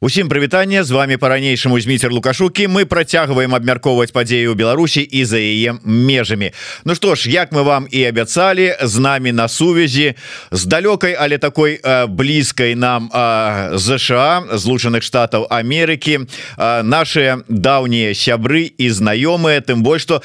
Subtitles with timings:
[0.00, 2.68] Усім прывітанне з вами по-ранейшаму зміцер лукашукі.
[2.68, 6.52] Мы працягваем абмяркоўваць падзею Беларусі і за яе межамі.
[6.84, 10.12] Ну што ж як мы вам і абяцалі з намі на сувязі
[10.52, 11.80] з далёкай але такой
[12.12, 13.08] блізкай нам
[13.72, 16.28] ЗША злучаных Штатаў Амерыкі
[16.84, 19.64] наши даўнія сябры і знаёмыя.
[19.64, 20.20] Тым больш што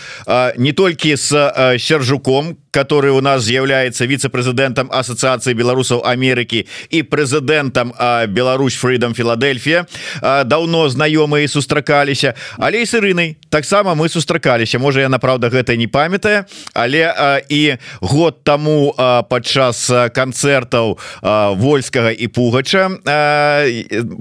[0.60, 1.32] не толькі с
[1.80, 7.92] сержуком который у нас з'яўляецца віце-прэзідэнтам Асацыяцыі беларусаў Амерыкі і прэзідэнтам
[8.32, 9.86] Беларусь Фридом Філадельфія
[10.48, 16.48] даўно знаёмыя сустракаліся але с Ірынай таксама мы сустракаліся можа яна праўда гэта не памятае
[16.74, 18.96] але і год таму
[19.30, 20.98] падчас канцэртаў
[21.60, 22.88] вольскага і пугача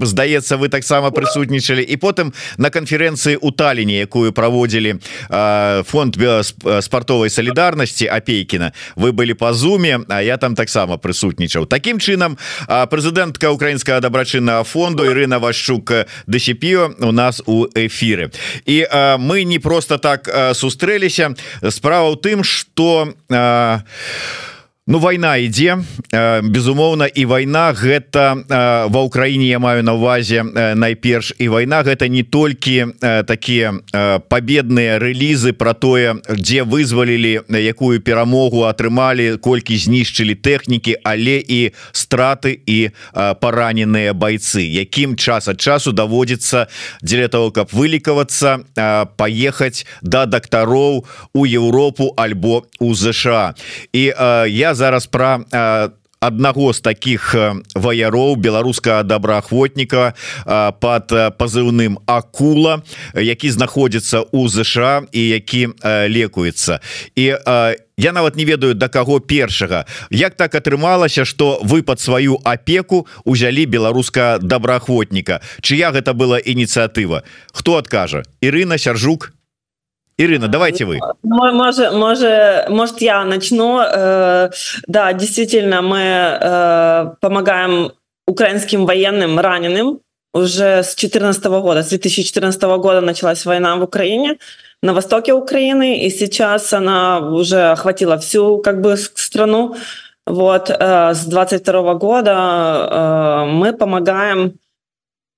[0.02, 4.98] здаецца вы таксама прысутнічалі і потым на канферэнцыі у таліне якую праводзілі
[5.86, 6.18] фонд
[6.82, 12.37] спартовай салідарнасці апей Алейкіна вы былі па зуме А я там таксама прысутнічаў Такім чынам
[12.67, 15.91] прэзідэнтка украінскага дабрачыннага фонду Ірына Вашчук
[16.27, 18.31] дэсіпіо у нас у эфіры
[18.65, 21.35] і а, мы не просто так сустрэліся
[21.69, 23.83] справа ў тым что а,
[24.86, 25.76] Ну война ідзе
[26.42, 28.32] безумоўна і вайна гэта
[28.88, 30.40] ва ўкраіне я маю на увазе
[30.74, 31.36] найперш.
[31.36, 32.96] І вайна гэта не толькі
[33.28, 33.76] такія
[34.32, 42.56] победныя рэлізы про тое дзе вызвалілі якую перамогу атрымалі колькі знішчылі тэхнікі але і страты
[42.64, 46.72] і параненыя бойцы якім час ад часу даводзіцца
[47.04, 48.64] дзеля того каб вылікавацца
[49.20, 51.04] паехаць да дактароў
[51.36, 53.52] у Еўропу альбо у ЗША
[53.92, 54.08] і
[54.48, 55.44] я зараз про
[56.20, 57.34] аднаго з таких
[57.74, 60.12] ваяроў беларускага добраахвотніка
[60.80, 61.04] под
[61.40, 62.84] пазыўным акула
[63.16, 65.68] які знаходзіцца у ЗША і які
[66.12, 66.84] лекуецца.
[67.16, 67.24] І
[67.96, 69.84] я нават не ведаю до каго першага.
[70.10, 75.40] Як так атрымалася что вы под сваю опеку узялі беларуска добраахвотніка?
[75.64, 77.24] Чыя гэта была ініцыятыва?
[77.52, 78.22] Хто адкажа?
[78.44, 79.32] Ірына сяржук
[80.20, 80.98] Ирина, давайте вы.
[81.22, 83.80] Может, может, может я начну.
[83.80, 84.50] Э,
[84.86, 87.92] да, действительно, мы э, помогаем
[88.26, 90.00] украинским военным раненым.
[90.34, 94.36] Уже с 2014 года, с 2014 года началась война в Украине,
[94.82, 99.74] на востоке Украины, и сейчас она уже охватила всю как бы страну.
[100.26, 104.52] Вот э, с 22 года мы помогаем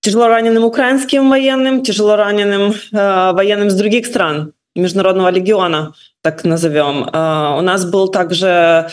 [0.00, 7.08] тяжело раненым украинским военным, тяжело раненым военным с других стран международного легиона, так назовем.
[7.12, 8.88] А, у нас был также,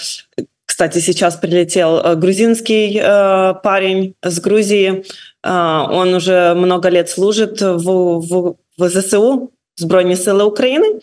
[0.65, 5.05] кстати, сейчас прилетел э, грузинский э, парень с Грузии.
[5.43, 10.99] А, он уже много лет служит в, в, в ЗСУ, Збройные силы Украины.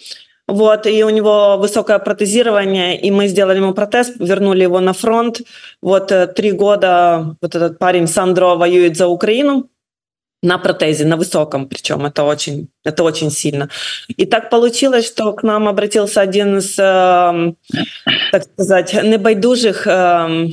[0.48, 5.41] Вот, и у него высокое протезирование, и мы сделали ему протез, вернули его на фронт.
[5.82, 9.69] Вот э, три года вот этот парень Сандро воюет за Украину,
[10.47, 13.69] на протезе, на высоком, причем это очень, это очень сильно.
[14.09, 17.53] И так получилось, что к нам обратился один из, э,
[18.33, 20.49] так сказать, небайдужих э,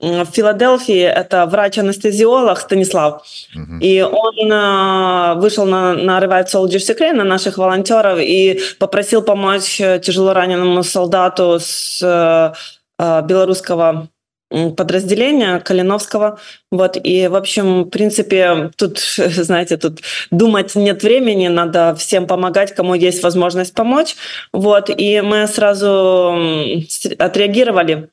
[0.00, 3.22] в Филадельфии, это врач-анестезиолог Станислав.
[3.56, 3.80] Uh-huh.
[3.80, 9.76] И он э, вышел на, на Revive Soldiers Ukraine, на наших волонтеров, и попросил помочь
[9.76, 12.52] тяжело раненому солдату с э,
[12.98, 14.08] э белорусского
[14.76, 16.38] подразделения Калиновского.
[16.70, 22.74] Вот, и, в общем, в принципе, тут, знаете, тут думать нет времени, надо всем помогать,
[22.74, 24.16] кому есть возможность помочь.
[24.52, 26.36] Вот, и мы сразу
[27.18, 28.08] отреагировали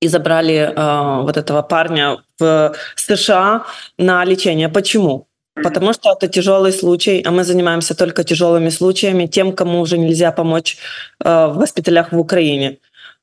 [0.00, 3.64] и забрали э, вот этого парня в США
[3.98, 4.68] на лечение.
[4.68, 5.26] Почему?
[5.62, 10.32] Потому что это тяжелый случай, а мы занимаемся только тяжелыми случаями, тем, кому уже нельзя
[10.32, 10.78] помочь
[11.24, 12.78] э, в госпиталях в Украине.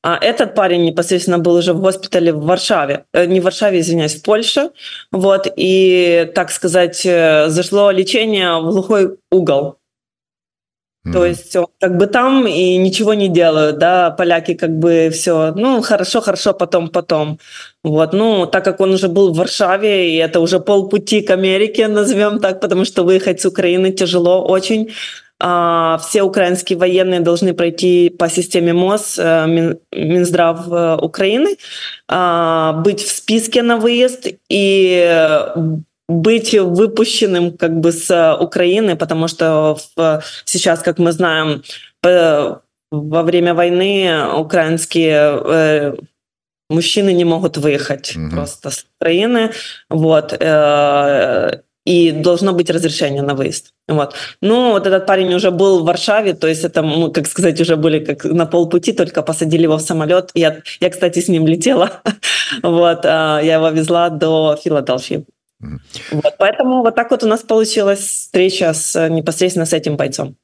[0.07, 4.13] А этот парень непосредственно был уже в госпитале в Варшаве, э, не в Варшаве, извиняюсь,
[4.13, 4.69] в Польше.
[5.11, 9.77] Вот, и, так сказать, э, зашло лечение в глухой угол.
[11.05, 11.11] Mm-hmm.
[11.11, 15.81] То есть как бы там и ничего не делают, да, поляки как бы все, ну,
[15.81, 17.39] хорошо, хорошо, потом, потом.
[17.83, 21.87] Вот, ну, так как он уже был в Варшаве, и это уже полпути к Америке,
[21.87, 24.91] назовем так, потому что выехать с Украины тяжело очень,
[25.39, 31.57] все украинские военные должны пройти по системе МОЗ, э, Минздрав э, Украины,
[32.07, 35.43] а, быть в списке на выезд и
[36.07, 39.77] быть выпущенным как бы с Украины, потому что
[40.45, 41.63] сейчас, как мы знаем,
[42.03, 45.95] во время войны украинские э,
[46.69, 48.29] мужчины не могут выехать угу.
[48.29, 49.51] просто с Украины.
[49.89, 50.37] Вот
[51.85, 53.71] и должно быть разрешение на выезд.
[53.87, 54.15] Вот.
[54.41, 57.75] Ну, вот этот парень уже был в Варшаве, то есть это, мы, как сказать, уже
[57.75, 60.31] были как на полпути, только посадили его в самолет.
[60.33, 62.01] Я, я кстати, с ним летела.
[62.63, 65.25] вот, а, я его везла до Филадельфии.
[66.11, 70.35] Вот, поэтому вот так вот у нас получилась встреча с непосредственно с этим бойцом.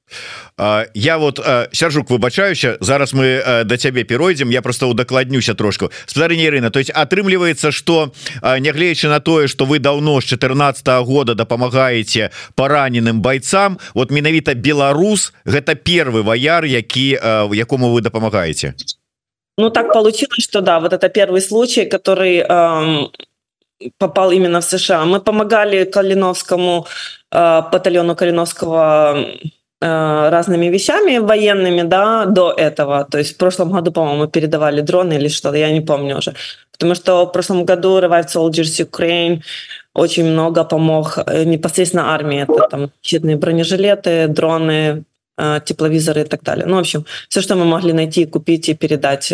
[0.94, 1.40] Я вот
[1.72, 5.92] сяржук выбачаюся зараз мы до цябе перайдзем я просто удакладнюся трошку.
[6.06, 11.06] Спадарня Ірына то есть атрымліваецца что нягледзячы на тое что вы давно з 14 -го
[11.06, 17.20] года дапамагаеце параненым бойцам вот менавіта беларус гэта первый ваяр які
[17.54, 18.74] якому вы дапамагаеце
[19.58, 23.10] Ну так получилось что да вот это первый случай который эм,
[23.98, 26.88] попал именно в США мы помогали Калиновскому
[27.32, 29.18] э, батальону Калиновского
[29.84, 33.04] Э, разными вещами военными, да, до этого.
[33.10, 36.36] То есть в прошлом году, по-моему, передавали дроны или что-то, я не помню уже.
[36.72, 39.42] Потому что в прошлом году Revived Soldiers Ukraine
[39.96, 42.44] очень много помог э, непосредственно армии.
[42.44, 45.04] Это там щитные бронежилеты, дроны,
[45.40, 46.68] э, тепловизоры и так далее.
[46.68, 49.34] Ну, в общем, все, что мы могли найти, купить и передать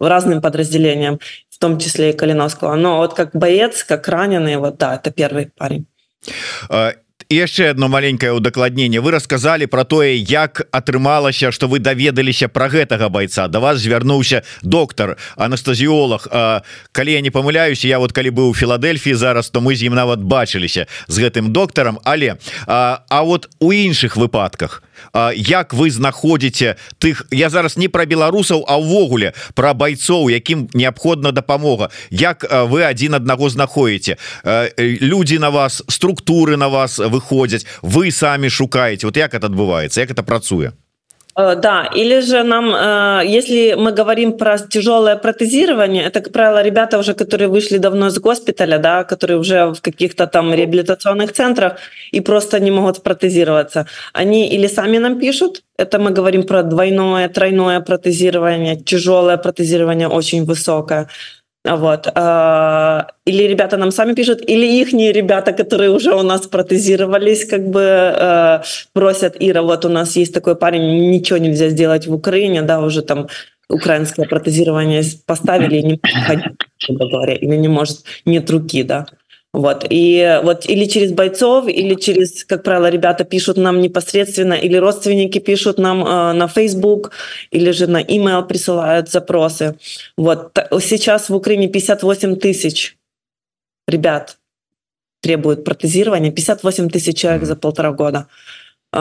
[0.00, 1.18] разным подразделениям,
[1.56, 2.76] в том числе и Калиновского.
[2.76, 5.86] Но вот как боец, как раненый, вот да, это первый парень.
[7.28, 13.08] Яшчэ одно маленькое удакладненне вы рассказали про тое як атрымалася что вы даведаліся про гэтага
[13.08, 13.48] бойца.
[13.48, 16.28] До вас звярнуўся доктор анестазіолог
[16.92, 19.94] калі я не памыляюся я вот калі быў у Філадельфіі зараз то мы з ім
[19.94, 22.36] нават бачыліся з гэтым доктором але
[22.66, 24.82] а, а вот у іншых выпадках
[25.34, 31.32] як вы знаходзіце тых я зараз не про беларусаў а ўвогуле про байцоў якім неабходна
[31.32, 31.90] дапамога.
[32.10, 34.16] Як вы один аднаго знаходіце
[34.78, 39.06] люди на вас структуры на вас выходзяць вы самі шукаеце.
[39.06, 40.00] Вот як это адбываецца?
[40.00, 40.72] Як это працуе
[41.36, 46.98] да, или же нам, э, если мы говорим про тяжелое протезирование, это, как правило, ребята
[46.98, 51.72] уже, которые вышли давно из госпиталя, да, которые уже в каких-то там реабилитационных центрах
[52.10, 53.86] и просто не могут протезироваться.
[54.14, 60.46] Они или сами нам пишут, это мы говорим про двойное, тройное протезирование, тяжелое протезирование очень
[60.46, 61.08] высокое,
[61.68, 62.08] вот.
[62.14, 67.68] А, или ребята нам сами пишут, или их ребята, которые уже у нас протезировались, как
[67.68, 72.62] бы э, просят, Ира, вот у нас есть такой парень, ничего нельзя сделать в Украине,
[72.62, 73.26] да, уже там
[73.68, 79.06] украинское протезирование поставили, не может ходить, грубо говоря, или не может, нет руки, да.
[79.56, 79.86] Вот.
[79.88, 85.38] И вот или через бойцов, или через, как правило, ребята пишут нам непосредственно, или родственники
[85.38, 87.12] пишут нам э, на Facebook,
[87.50, 89.78] или же на email присылают запросы.
[90.18, 90.58] Вот.
[90.80, 92.98] Сейчас в Украине 58 тысяч
[93.88, 94.36] ребят
[95.22, 98.26] требуют протезирования, 58 тысяч человек за полтора года
[98.92, 98.98] э,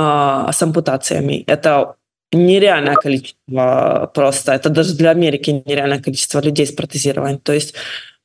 [0.54, 1.44] с ампутациями.
[1.48, 1.96] Это
[2.32, 4.54] нереальное количество просто.
[4.54, 7.40] Это даже для Америки нереальное количество людей с протезированием.
[7.40, 7.76] То есть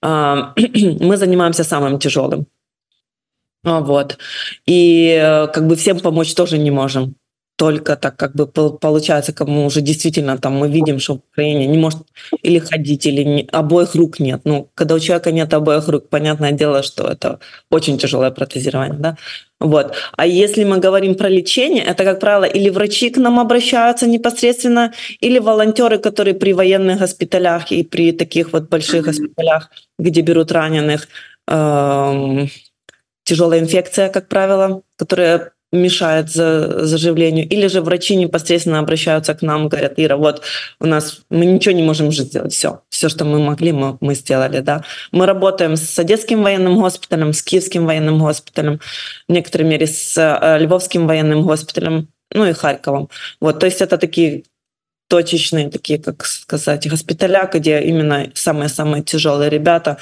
[1.01, 2.47] мы занимаемся самым тяжелым.
[3.63, 4.19] Вот.
[4.67, 7.15] И э, как бы всем помочь тоже не можем.
[7.61, 11.77] Только так как бы получается, кому уже действительно там мы видим, что в Украине не
[11.77, 11.99] может
[12.45, 14.41] или ходить, или не, обоих рук нет.
[14.45, 17.39] Ну, когда у человека нет обоих рук, понятное дело, что это
[17.71, 19.17] очень тяжелое протезирование, да.
[19.61, 19.95] Вот.
[20.17, 24.95] А если мы говорим про лечение, это, как правило, или врачи к нам обращаются непосредственно,
[25.21, 31.09] или волонтеры, которые при военных госпиталях и при таких вот больших госпиталях, где берут раненых,
[31.47, 32.49] эм,
[33.25, 39.69] тяжелая инфекция, как правило, которая мешает за, заживлению, или же врачи непосредственно обращаются к нам,
[39.69, 40.43] говорят, Ира, вот
[40.81, 44.15] у нас мы ничего не можем уже сделать, все, все, что мы могли, мы, мы
[44.15, 44.85] сделали, да.
[45.13, 48.81] Мы работаем с Одесским военным госпиталем, с Киевским военным госпиталем,
[49.29, 53.09] в некоторой мере с э, Львовским военным госпиталем, ну и Харьковом.
[53.41, 54.45] Вот, то есть это такие
[55.09, 59.99] точечные, такие, как сказать, госпиталя, где именно самые-самые тяжелые ребята,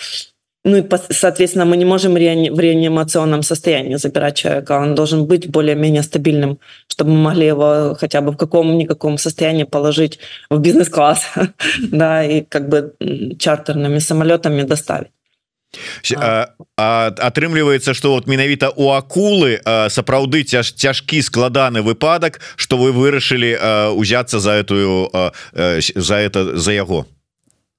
[0.67, 4.79] ну и, соответственно, мы не можем в реанимационном состоянии забирать человека.
[4.79, 6.57] Он должен быть более-менее стабильным,
[6.87, 10.19] чтобы мы могли его хотя бы в каком-никаком состоянии положить
[10.49, 11.25] в бизнес-класс,
[11.81, 12.93] да, и как бы
[13.39, 15.09] чартерными самолетами доставить.
[16.77, 19.57] атрымліваецца что вот менавіта у акулы
[19.89, 23.57] сапраўды цяж цяжкі складаны выпадак что вы вырашылі
[23.97, 25.09] узяться за эту
[25.53, 27.07] за это за яго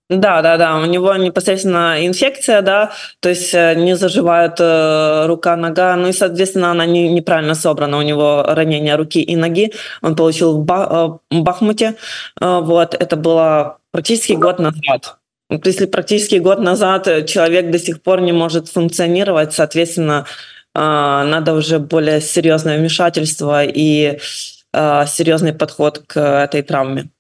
[0.10, 5.56] да, да, да, у него непосредственно инфекция, да, то есть э, не заживает э, рука,
[5.56, 10.16] нога, ну и, соответственно, она не, неправильно собрана, у него ранение руки и ноги, он
[10.16, 11.94] получил в, ба- э, Бахмуте,
[12.42, 15.18] э, вот, это было практически год назад.
[15.48, 20.25] Вот если практически год назад человек до сих пор не может функционировать, соответственно,
[20.74, 24.18] э, надо уже более серьезное вмешательство и
[24.74, 27.12] э, серьезный подход к этой травме.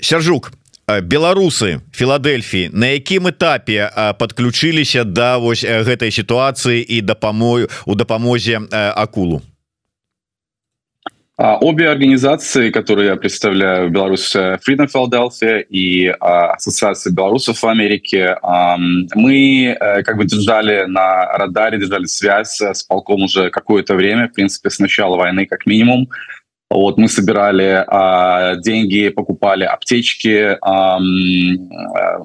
[0.00, 0.50] Сержук,
[0.86, 9.42] беларусы Філадельфіі на якім этапе подключыліся да вось гэтай сітуацыі і дапамою у дапамозе акулу
[11.42, 18.36] обе организации, которые я представляю, Беларусь э, Freedom Philadelphia и а, Ассоциация белорусов в Америке,
[19.14, 24.32] мы э, как бы держали на радаре, держали связь с полком уже какое-то время, в
[24.32, 26.08] принципе, с начала войны как минимум.
[26.72, 30.56] Вот мы собирали а, деньги, покупали аптечки.
[30.62, 30.98] А,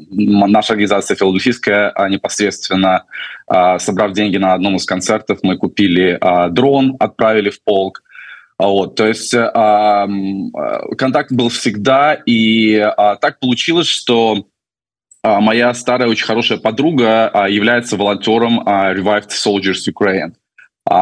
[0.10, 3.04] наша организация филадельфийская а, непосредственно,
[3.48, 8.04] а, собрав деньги на одном из концертов, мы купили а, дрон, отправили в полк.
[8.58, 10.08] Вот, то есть а,
[10.98, 14.48] контакт был всегда, и а, так получилось, что
[15.24, 20.34] а, моя старая очень хорошая подруга а, является волонтером а, Revived Soldiers Ukraine.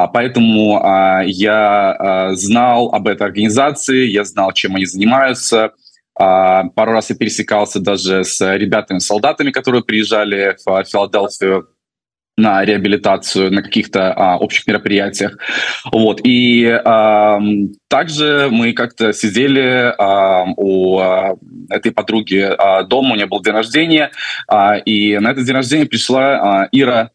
[0.08, 5.74] Поэтому а, я а, знал об этой организации, я знал, чем они занимаются.
[6.18, 11.68] Пару раз я пересекался даже с ребятами-солдатами, которые приезжали в Филадельфию
[12.38, 15.38] на реабилитацию на каких-то а, общих мероприятиях.
[15.92, 16.22] Вот.
[16.24, 17.39] И а,
[17.88, 21.36] также мы как-то сидели а, у а,
[21.70, 24.12] этой подруги а, дома, у нее был день рождения,
[24.48, 27.12] а, и на этот день рождения пришла а, Ира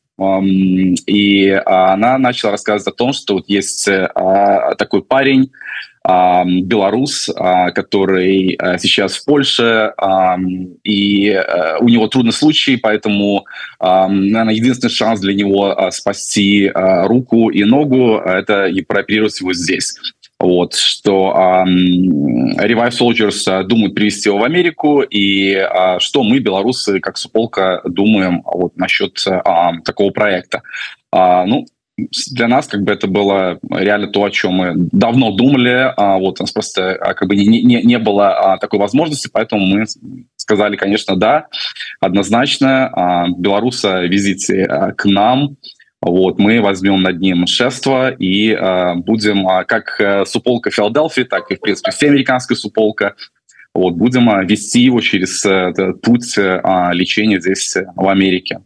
[1.06, 5.50] и она начала рассказывать о том, что вот есть а, такой парень,
[6.02, 9.92] белорус, а, который а, сейчас в Польше,
[10.82, 13.44] и э, у него трудный случай, поэтому,
[13.78, 19.94] наверное, единственный шанс для него спасти руку и ногу– это и прооперировать его здесь
[20.40, 26.40] вот, что э, Revive Soldiers э, думают привести его в Америку, и э, что мы,
[26.40, 29.40] белорусы, как Суполка, думаем вот, насчет э,
[29.84, 30.62] такого проекта.
[31.12, 31.66] Э, ну,
[32.32, 35.92] для нас как бы это было реально то, о чем мы давно думали.
[35.96, 39.28] А, вот у нас просто а, как бы не, не, не было а, такой возможности,
[39.32, 39.84] поэтому мы
[40.36, 41.46] сказали, конечно, да,
[42.00, 42.88] однозначно.
[42.88, 45.56] А, белоруса визите а, к нам.
[46.02, 51.50] Вот, мы возьмем над ним шефство и э, будем, э, как э, суполка Филадельфии, так
[51.50, 53.16] и, в принципе, вся американская суполка,
[53.74, 56.60] вот, будем э, вести его через э, путь э,
[56.92, 58.60] лечения здесь, в Америке.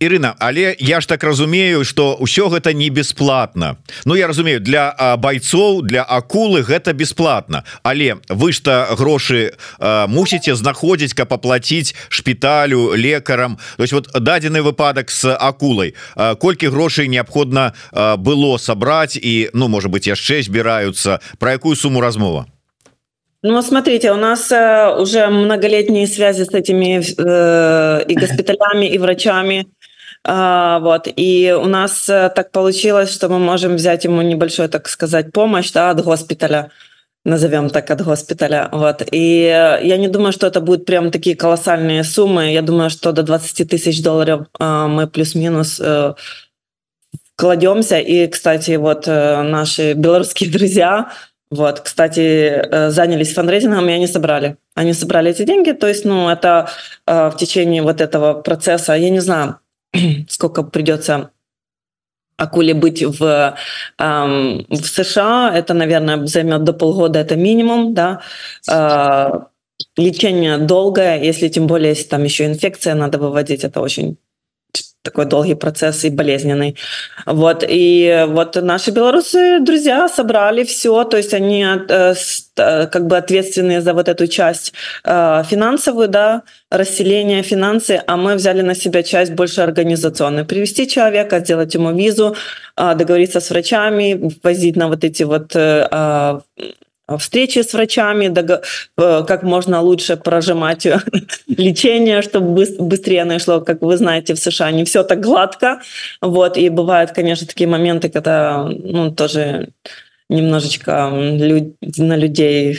[0.00, 5.16] Ірына але я ж так разумею что ўсё гэта не бесплатно Ну я разумею для
[5.18, 13.58] байцоў для акулы гэта бесплатно але вы что грошы мусіце знаходзіць каб аплаціць шпіталю лекарам.
[13.76, 15.94] То есть вот дадзены выпадак с акулай.
[16.40, 21.20] Колькі грошай неабходна было сабраць і ну может быть яшчэ збіраюцца.
[21.38, 22.46] Про якую суму размова
[23.48, 29.68] Ну, смотрите, у нас э, уже многолетние связи с этими э, и госпиталями, и врачами.
[30.24, 31.06] Э, вот.
[31.14, 35.70] И у нас э, так получилось, что мы можем взять ему небольшую, так сказать, помощь
[35.70, 36.70] да, от госпиталя
[37.24, 38.68] назовем так, от госпиталя.
[38.72, 39.02] Вот.
[39.12, 39.42] И
[39.82, 42.52] я не думаю, что это будут прям такие колоссальные суммы.
[42.52, 46.14] Я думаю, что до 20 тысяч долларов э, мы плюс-минус э,
[47.36, 47.98] кладемся.
[47.98, 51.12] И, кстати, вот э, наши белорусские друзья,
[51.50, 54.56] вот, кстати, э, занялись фандрейзингом, и они собрали.
[54.74, 56.68] Они собрали эти деньги, то есть, ну, это
[57.06, 59.58] э, в течение вот этого процесса, я не знаю,
[60.28, 61.30] сколько придется
[62.36, 63.56] акуле быть в,
[63.98, 68.20] эм, в США, это, наверное, займет до полгода, это минимум, да.
[68.70, 69.30] Э,
[69.96, 74.18] лечение долгое, если тем более, если там еще инфекция надо выводить, это очень
[75.06, 76.76] такой долгий процесс и болезненный.
[77.26, 77.64] Вот.
[77.68, 82.14] И вот наши белорусы, друзья, собрали все, то есть они э,
[82.56, 88.34] э, как бы ответственные за вот эту часть э, финансовую, да, расселение финансы, а мы
[88.34, 90.46] взяли на себя часть больше организационную.
[90.46, 92.36] Привести человека, сделать ему визу,
[92.76, 95.56] договориться с врачами, возить на вот эти вот
[97.18, 98.34] встречи с врачами,
[98.98, 100.86] э, как можно лучше прожимать
[101.46, 103.60] лечение, чтобы быстрее оно шло.
[103.60, 105.80] Как вы знаете, в США не все так гладко.
[106.20, 106.56] Вот.
[106.56, 109.68] И бывают, конечно, такие моменты, когда ну, тоже
[110.28, 112.76] немножечко на людей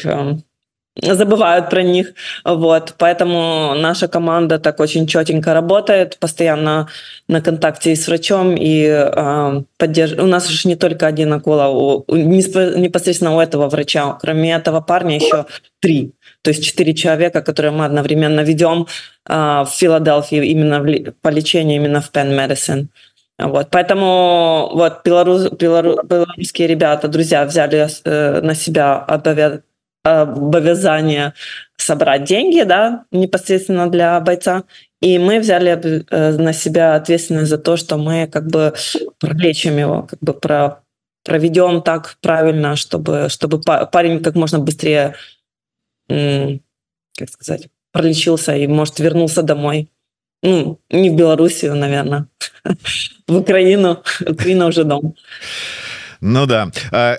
[1.02, 2.14] забывают про них.
[2.44, 2.96] Вот.
[2.98, 6.88] Поэтому наша команда так очень четенько работает, постоянно
[7.28, 10.14] на контакте с врачом, и э, поддерж...
[10.14, 14.18] у нас же не только один акула, у, непосредственно у этого врача.
[14.22, 15.46] Кроме этого парня еще
[15.80, 16.14] три.
[16.42, 18.88] То есть четыре человека, которые мы одновременно ведем
[19.28, 22.88] э, в Филадельфии именно в, по лечению, именно в Penn Medicine.
[23.40, 29.67] Вот, поэтому вот белорус, белорус, белорусские ребята, друзья, взяли э, на себя обовязанность
[30.12, 31.34] обязание
[31.78, 34.64] собрать деньги, да, непосредственно для бойца.
[35.02, 38.74] И мы взяли э, на себя ответственность за то, что мы как бы
[39.20, 40.82] пролечим его, как бы про,
[41.24, 45.16] проведем так правильно, чтобы, чтобы парень как можно быстрее,
[46.08, 49.90] как сказать, пролечился и, может, вернулся домой.
[50.44, 52.28] Ну, не в Белоруссию, наверное,
[53.28, 54.04] в Украину.
[54.22, 55.16] Украина уже дом.
[56.22, 56.72] Ну да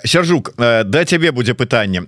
[0.03, 2.03] сяржук да цябе будзе пытанне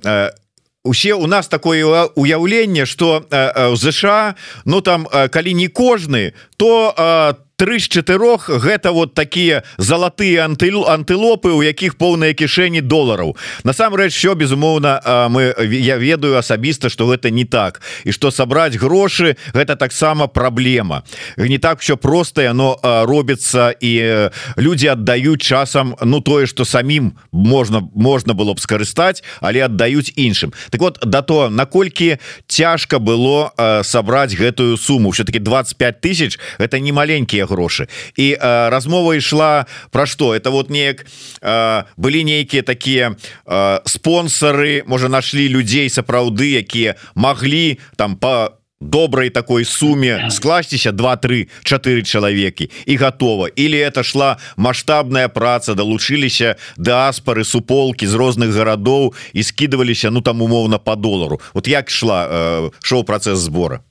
[0.83, 1.85] усе у нас такое
[2.15, 3.25] уяўленне что
[3.71, 4.35] у ЗША
[4.65, 10.81] Ну там калі не кожны то там три з чатырох гэта вот такія залатыя антыл
[10.89, 13.37] антылопы у якіх поўныя кішэні долараў.
[13.61, 14.97] Насамрэч все безумоўна
[15.29, 17.85] мы я ведаю асабіста что гэта не так.
[18.03, 21.03] І что сабраць грошы гэта таксама праблема.
[21.37, 24.25] Не так все простае но робіцца і
[24.57, 30.49] люди аддаюць часам Ну тое что самім можна можна было б скарыстаць але аддаюць іншым.
[30.71, 33.53] Так вот да то наколькі цяжка было
[33.85, 35.11] сабраць гэтую суму?
[35.11, 40.31] Все-таки 25 тысяч это не маленькія грошы і э, размова ішла про что?
[40.31, 41.05] Это вот неяк
[41.41, 43.15] э, былі нейкія такія
[43.45, 51.47] э, спонсоры можа нашли людзей сапраўды якія могли там по добрай такой суме скласціся 23
[51.63, 59.13] 4 чалавекі і готова или это шла масштабная праца далучыліся дыаспоры суполки з розных гарадоў
[59.33, 61.39] і скидываліся ну там умоўна по долару.
[61.53, 63.81] Вот як шла э, шоу процесс сбора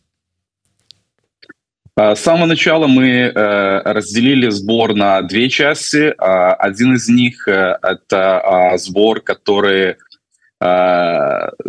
[2.00, 6.14] С самого начала мы э, разделили сбор на две части.
[6.16, 9.96] Один из них э,– это сбор, который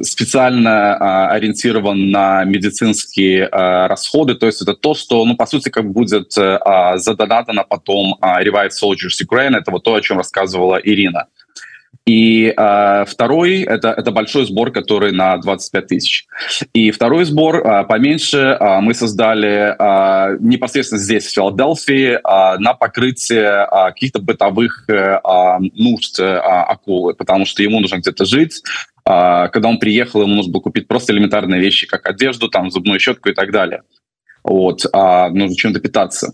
[0.01, 4.35] специально ориентирован на медицинские расходы.
[4.35, 9.55] То есть это то, что, ну, по сути, как будет задонатано потом Revive Soldiers Ukraine.
[9.55, 11.27] Это вот то, о чем рассказывала Ирина.
[12.05, 16.25] И э, второй это, это большой сбор, который на 25 тысяч.
[16.73, 22.73] И второй сбор э, поменьше э, мы создали э, непосредственно здесь, в Филадельфии, э, на
[22.73, 25.19] покрытие э, каких-то бытовых э,
[25.73, 28.63] нужд э, акулы, потому что ему нужно где-то жить.
[29.03, 33.29] Когда он приехал, ему нужно было купить просто элементарные вещи, как одежду, там, зубную щетку
[33.29, 33.81] и так далее.
[34.43, 36.33] Вот, э, нужно чем-то питаться.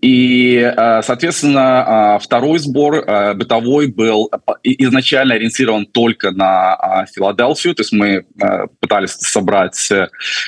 [0.00, 4.30] И, э, соответственно, э, второй сбор э, бытовой был
[4.62, 8.24] изначально ориентирован только на Филадельфию, то есть мы
[8.80, 9.76] пытались собрать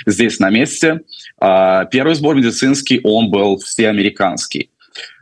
[0.06, 1.00] здесь на месте.
[1.40, 4.70] Первый сбор медицинский, он был всеамериканский.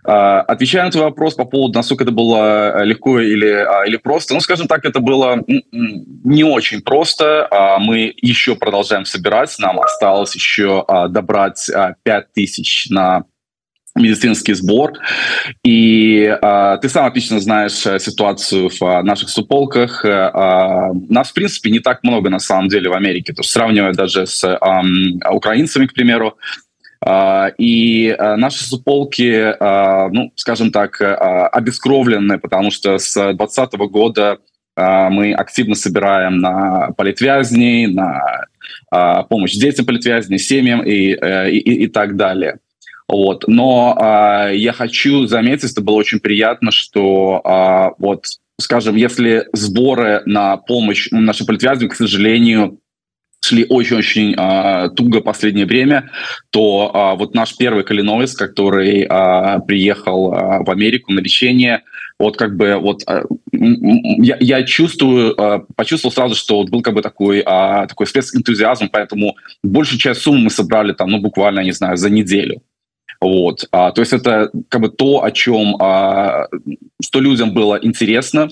[0.04, 4.66] Отвечая на твой вопрос по поводу, насколько это было легко или, или просто, ну, скажем
[4.66, 7.48] так, это было не очень просто.
[7.80, 11.70] Мы еще продолжаем собирать, нам осталось еще добрать
[12.02, 13.24] 5 тысяч на
[13.94, 14.92] медицинский сбор.
[15.62, 20.04] И э, ты сам отлично знаешь э, ситуацию в э, наших суполках.
[20.04, 23.32] Э, нас, в принципе, не так много на самом деле в Америке.
[23.32, 24.58] То есть сравнивая даже с э,
[25.30, 26.38] украинцами, к примеру,
[27.58, 34.38] и наши суполки, ну, скажем так, обескровлены, потому что с 2020 года
[34.76, 38.46] мы активно собираем на политвязней, на
[39.28, 42.58] помощь детям политвязней, семьям и, и, и так далее.
[43.12, 43.44] Вот.
[43.46, 48.24] Но э, я хочу заметить, это было очень приятно, что э, вот,
[48.58, 52.78] скажем, если сборы на помощь нашим политвязням, к сожалению,
[53.44, 56.10] шли очень-очень э, туго последнее время,
[56.50, 61.82] то э, вот наш первый Калиновец, который э, приехал э, в Америку на лечение,
[62.18, 66.94] вот как бы вот э, я, я чувствую, э, почувствовал сразу, что вот был как
[66.94, 71.72] бы такой э, такой спецэнтузиазм, поэтому большую часть суммы мы собрали там, ну буквально, не
[71.72, 72.62] знаю, за неделю.
[73.20, 73.66] Вот.
[73.70, 76.48] А, то есть это как бы то, о чем, а,
[77.00, 78.48] что людям было интересно,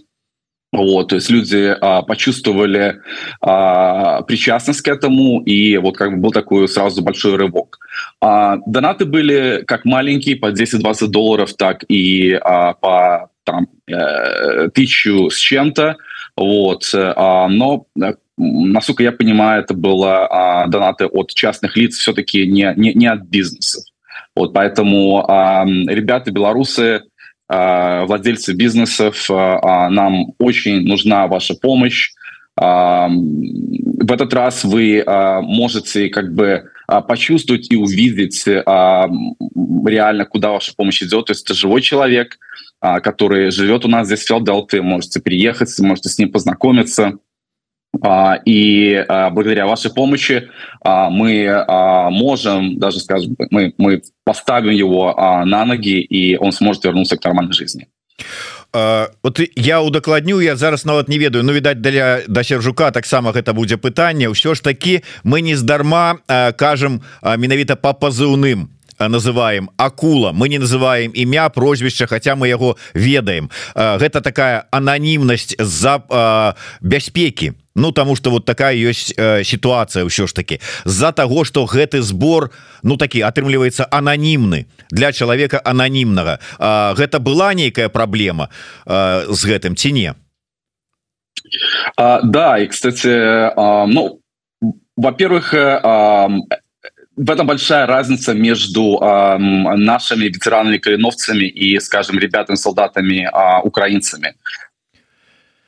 [0.72, 3.00] вот, то есть люди а, почувствовали
[3.40, 7.78] а, причастность к этому, и вот как бы был такой сразу большой рывок.
[8.20, 15.28] А, донаты были как маленькие, по 10-20 долларов, так и а, по там, э, тысячу
[15.30, 15.96] с чем-то.
[16.36, 22.46] Вот, а, но э, насколько я понимаю, это было а, донаты от частных лиц, все-таки
[22.46, 23.84] не, не, не от бизнесов.
[24.36, 27.02] Вот поэтому э, ребята белорусы,
[28.06, 32.10] владельцы бизнесов, э, нам очень нужна ваша помощь.
[32.60, 36.70] Э, в этот раз вы э, можете как бы
[37.06, 38.62] почувствовать и увидеть э,
[39.86, 41.26] реально, куда ваша помощь идет.
[41.26, 42.38] То есть это живой человек,
[42.82, 44.80] э, который живет у нас здесь в Филадельфии.
[44.80, 47.18] Можете приехать, можете с ним познакомиться.
[48.46, 50.48] И благодаря вашей помощи
[50.84, 51.64] мы
[52.10, 57.52] можем, даже скажем, мы, мы поставим его на ноги, и он сможет вернуться к нормальной
[57.52, 57.88] жизни.
[58.72, 63.52] вот я удакладню я зараз нават не ведаю Ну відаць для да сержука таксама гэта
[63.52, 66.22] будзе пытанне ўсё ж такі мы не здарма
[66.54, 68.70] кажам менавіта по пазыўным
[69.08, 73.50] называем акула мы не называем імя прозвішча хотя мы яго ведаем.
[73.74, 77.54] Гэта такая ананімнасць за бяспеки.
[77.74, 80.60] Ну тому что вот такая ёсць ситуация ўсё ж таки.
[80.84, 82.50] З-за того что гэты сбор
[82.82, 86.38] ну такі атрымліваецца ананімны для человека ананімнага
[86.94, 88.48] гэта была нейкая праблема
[88.86, 90.14] з гэтым ці не?
[91.96, 94.20] А, да и кстати а, ну
[94.96, 96.28] во-первых а,
[97.20, 104.34] в этом большая разница между а, нашими ветеранами кореновцами и скажем ребятами солдатами а, украинцами.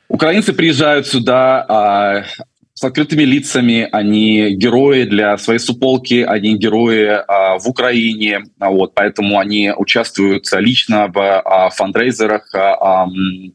[0.07, 2.23] Украинцы приезжают сюда а,
[2.73, 9.37] с открытыми лицами, они герои для своей суполки, они герои а, в Украине, вот, поэтому
[9.37, 13.07] они участвуют лично в а, фандрейзерах, а, а,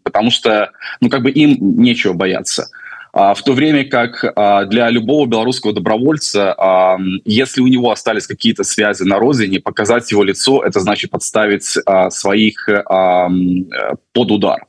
[0.05, 2.69] потому что, ну, как бы им нечего бояться.
[3.13, 8.27] А, в то время как а, для любого белорусского добровольца, а, если у него остались
[8.27, 11.65] какие-то связи на родине, показать его лицо, это значит подставить
[12.11, 13.29] своих а,
[14.13, 14.65] под удар.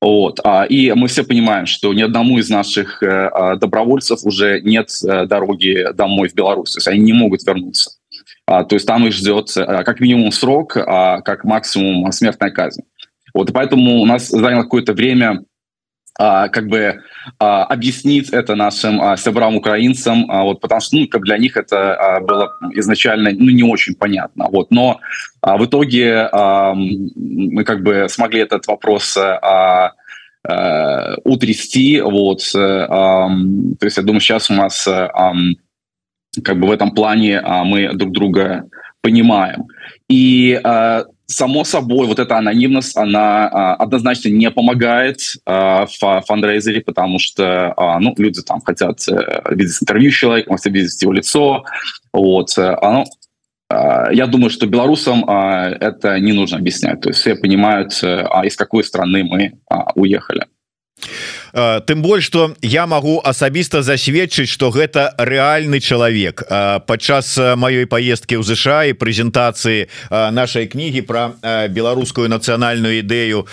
[0.00, 0.38] Вот.
[0.68, 5.88] И мы все понимаем, что ни одному из наших э, добровольцев уже нет э, дороги
[5.92, 6.74] домой в Беларусь.
[6.74, 7.90] То есть они не могут вернуться.
[8.46, 12.82] То есть там их ждет э, как минимум срок, а как максимум смертная казнь.
[13.34, 15.42] Вот, и поэтому у нас заняло какое-то время
[16.18, 17.00] а, как бы
[17.38, 21.56] а, объяснить это нашим а, сябрам украинцам, а, вот, потому что ну, как для них
[21.56, 24.48] это а, было изначально ну, не очень понятно.
[24.50, 25.00] Вот, но
[25.40, 29.92] а, в итоге а, мы как бы смогли этот вопрос а,
[30.44, 32.00] а, утрясти.
[32.00, 33.28] Вот, а,
[33.78, 35.32] то есть я думаю, сейчас у нас а,
[36.42, 38.64] как бы в этом плане а, мы друг друга
[39.02, 39.68] понимаем.
[40.08, 46.80] И а, само собой, вот эта анонимность, она а, однозначно не помогает а, в фандрейзере,
[46.80, 51.64] потому что а, ну, люди там хотят а, видеть интервью человека, хотят видеть его лицо.
[52.12, 53.04] Вот, а, ну,
[53.68, 57.02] а, я думаю, что белорусам а, это не нужно объяснять.
[57.02, 60.46] То есть все понимают, а, из какой страны мы а, уехали.
[61.52, 66.42] Э, тым больш что я могу асабіста засведчыць что гэта рэальны чалавек.
[66.48, 71.32] Э, падчас маёй поездки ў ЗША і прэзентацыі э, нашай кнігі про
[71.68, 73.46] беларускую нацыянальную ідэю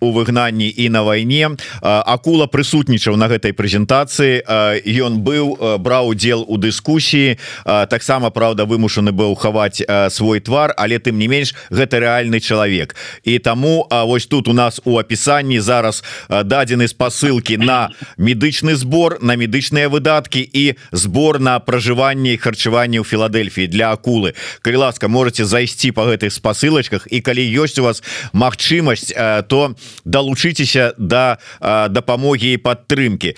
[0.00, 4.44] у выгнанні і на вайне акула прысутнічаў на гэтай прэзентацыі.
[4.84, 11.18] Ён быў браў удзел у дыскусіі таксама Праўда вымушаны быў хаваць свой твар але тым
[11.18, 12.96] не менш гэта рэальны чалавек.
[13.24, 19.34] І таму вось тут у нас у апісанні зараз дадзены спасылки на медычны сбор на
[19.34, 24.38] медычныя выдаткі і сбор на пражыванне харчаванне ў Філадельфіі для акулы.
[24.62, 29.10] Калі ласка можете зайсці по гэтых спасылачках і калі ёсць у вас магчымасць
[29.50, 29.74] то
[30.06, 33.34] далучыцеся до да, дапамогі і падтрымки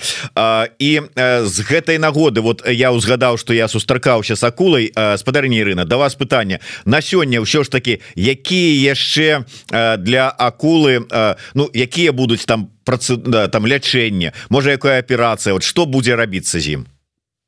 [0.79, 5.97] і з гэтай нагоды вот я узгадаў что я сустракаўся с акулай спадарні рына да
[5.97, 9.45] вас пытання на сёння ўсё ж таки якія яшчэ
[9.99, 11.07] для акулы
[11.55, 12.69] Ну якія будуць там
[13.17, 16.87] да, там лячэнне можа якая аперацыя вот что будзе рабіцца з ім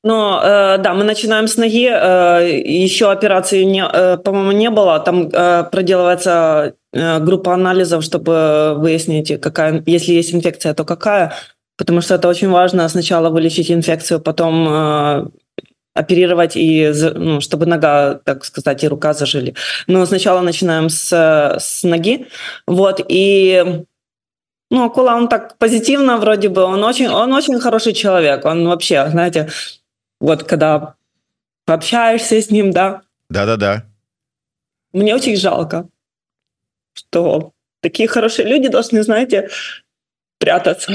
[0.05, 1.89] но э, да мы начинаем с ноги.
[1.91, 5.01] Э, еще операции не э, по-моему не было.
[5.01, 11.33] Там э, проделывается э, группа анализов чтобы выяснить какая если есть инфекция то какая.
[11.77, 15.27] Потому что это очень важно сначала вылечить инфекцию потом э,
[15.95, 19.55] оперировать и ну, чтобы нога так сказать и рука зажили.
[19.89, 21.13] Но сначала начинаем с
[21.59, 22.27] с ноги.
[22.67, 23.85] Вот и
[24.71, 29.09] ну, Акула, он так позитивно вроде бы, он очень, он очень хороший человек, он вообще,
[29.11, 29.49] знаете,
[30.21, 30.95] вот когда
[31.65, 33.03] пообщаешься с ним, да.
[33.31, 33.85] Да-да-да.
[34.93, 35.89] Мне очень жалко,
[36.95, 39.51] что такие хорошие люди должны, знаете,
[40.39, 40.93] прятаться.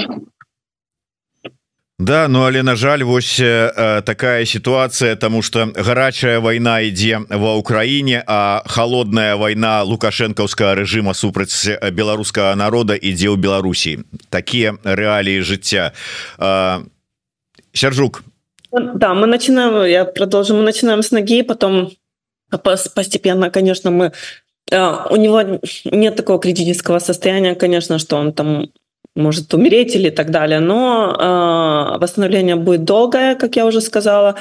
[2.04, 7.56] Да ну але на жаль вось э, такая ситуация тому что гарачая война ідзе ва
[7.56, 11.64] Украіне а холодная война лукашэнкаўскага режима супраць
[11.96, 14.04] беларускага народа ідзе ў Беларусі.
[14.30, 15.94] Такія реалии жыцця.
[16.40, 16.84] Э,
[17.72, 18.24] сержук
[18.74, 21.92] да мы начинаем я продолжим мы начинаем с ноги потом
[22.96, 24.12] постепенно конечно мы
[24.72, 28.68] э, у него нет такого критического состояния конечно что он там
[29.16, 30.60] может умереть или так далее.
[30.60, 31.16] Но
[31.96, 34.36] э, восстановление будет долгое, как я уже сказала.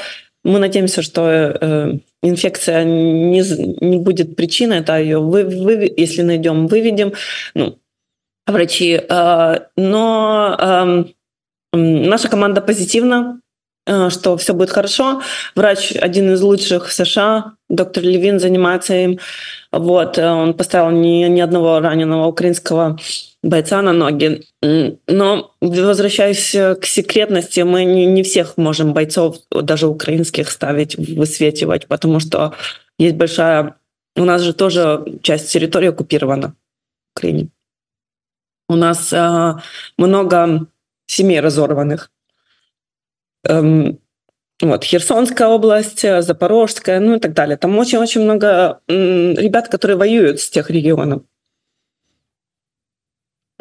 [0.44, 3.42] Мы надеемся, что э, инфекция не,
[3.84, 7.12] не будет причиной, это ее вы, вы, если найдем, выведем.
[7.54, 7.78] Ну,
[8.46, 9.00] врачи.
[9.08, 11.04] Э, но э,
[11.76, 13.40] наша команда позитивна,
[13.86, 15.22] э, что все будет хорошо.
[15.54, 19.18] Врач один из лучших в США, доктор Левин занимается им.
[19.70, 22.98] Вот, он поставил ни, ни одного раненого украинского
[23.42, 24.44] бойца на ноги.
[24.60, 32.20] Но возвращаясь к секретности, мы не, не всех можем бойцов, даже украинских, ставить, высветивать, потому
[32.20, 32.54] что
[32.98, 33.76] есть большая...
[34.14, 37.48] У нас же тоже часть территории оккупирована в Украине.
[38.68, 39.54] У нас э,
[39.96, 40.66] много
[41.06, 42.10] семей разорванных.
[43.44, 43.98] Эм,
[44.60, 47.56] вот, Херсонская область, Запорожская, ну и так далее.
[47.56, 51.22] Там очень-очень много ребят, которые воюют с тех регионов.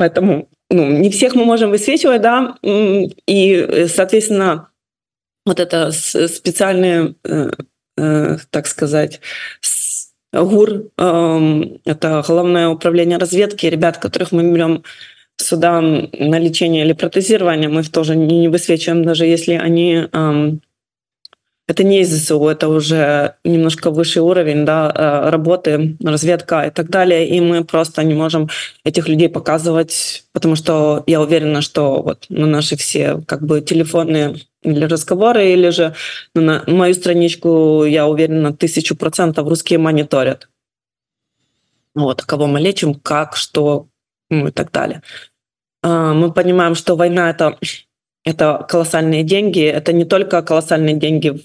[0.02, 4.70] Поэтому ну, не всех мы можем высвечивать, да, и, соответственно,
[5.46, 7.52] вот это специальные, э,
[7.98, 9.22] э, так сказать,
[10.34, 14.84] ГУР, эм, это Главное управление разведки, ребят, которых мы берем
[15.38, 20.62] сюда на лечение или протезирование, мы тоже не высвечиваем, даже если они эм,
[21.68, 27.28] это не ЗСУ, это уже немножко высший уровень да, э, работы, разведка и так далее.
[27.30, 28.50] И мы просто не можем
[28.84, 34.36] этих людей показывать, потому что я уверена, что вот на наши все как бы телефонные
[34.64, 35.96] или разговоры, или же
[36.36, 40.50] на мою страничку, я уверена, тысячу процентов русские мониторят.
[41.96, 43.88] Вот, кого мы лечим, как, что
[44.30, 45.02] ну, и так далее.
[45.84, 47.58] А, мы понимаем, что война это
[48.24, 49.64] это колоссальные деньги.
[49.64, 51.42] Это не только колоссальные деньги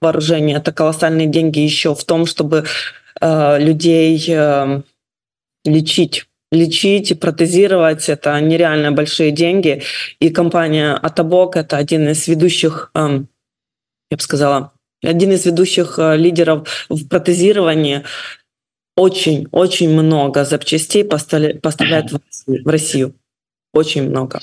[0.00, 0.56] вооружения.
[0.56, 2.64] Это колоссальные деньги еще в том, чтобы
[3.20, 4.82] э, людей э,
[5.64, 9.82] лечить лечить и протезировать это нереально большие деньги.
[10.20, 13.24] И компания Атабок это один из ведущих, э,
[14.10, 18.04] я бы сказала, один из ведущих э, лидеров в протезировании.
[18.96, 23.14] Очень, очень много запчастей поставляет в Россию.
[23.72, 24.40] Очень много.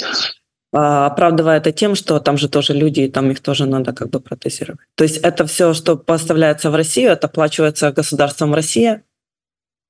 [0.74, 4.10] А, оправдывая это тем, что там же тоже люди, и там их тоже надо как
[4.10, 4.88] бы протезировать.
[4.96, 9.04] То есть это все, что поставляется в Россию, это оплачивается государством Россия.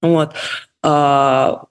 [0.01, 0.33] Вот.
[0.83, 1.65] А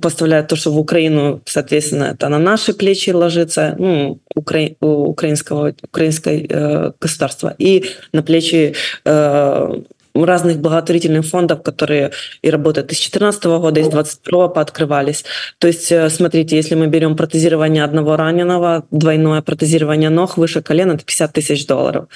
[0.00, 4.70] поставляют то, что в Украину, соответственно, это на наши плечи ложится, ну, укра...
[4.80, 9.82] украинского, украинское э, государства, и на плечи э,
[10.24, 15.24] разных благотворительных фондов, которые и работают из 2014 года, из 2022 пооткрывались.
[15.58, 20.92] То есть, э, смотрите, если мы берем протезирование одного раненого, двойное протезирование ног выше колена,
[20.92, 22.08] это 50 тысяч долларов.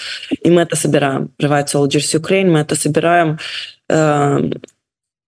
[0.42, 1.30] И мы это собираем.
[1.40, 3.38] Provide Soldiers Ukraine, мы это собираем.
[3.88, 4.38] Э,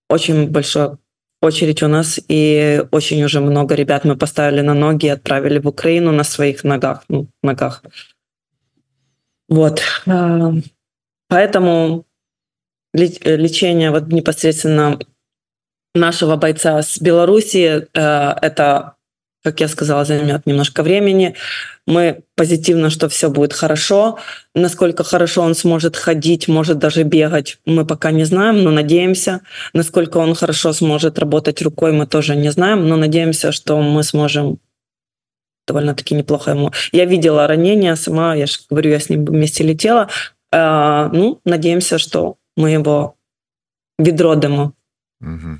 [0.09, 0.97] очень большой
[1.43, 5.67] очередь у нас, и очень уже много ребят мы поставили на ноги и отправили в
[5.67, 7.03] Украину на своих ногах.
[7.09, 7.83] Ну, ногах.
[9.49, 9.83] Вот.
[10.07, 10.53] Э,
[11.29, 12.05] поэтому
[12.95, 14.99] Э, лечения вот непосредственно
[15.95, 18.95] нашего бойца с Беларуси, э, это,
[19.43, 21.35] как я сказала, займет немножко времени.
[21.87, 24.19] Мы позитивно, что все будет хорошо.
[24.55, 29.41] Насколько хорошо он сможет ходить, может даже бегать, мы пока не знаем, но надеемся.
[29.73, 34.59] Насколько он хорошо сможет работать рукой, мы тоже не знаем, но надеемся, что мы сможем
[35.67, 36.73] довольно-таки неплохо ему.
[36.93, 40.09] Я видела ранение сама, я же говорю, я с ним вместе летела.
[40.53, 43.15] Э, ну, надеемся, что мы его
[43.99, 44.73] відродимо.
[45.21, 45.59] Угу.